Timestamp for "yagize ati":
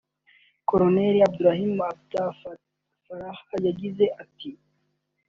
3.67-4.49